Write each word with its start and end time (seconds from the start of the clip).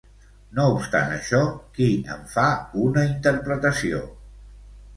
No 0.59 0.63
obstant 0.77 1.13
això, 1.17 1.41
qui 1.75 1.91
en 2.15 2.25
fa 2.33 2.47
una 2.89 3.07
interpretació? 3.13 4.05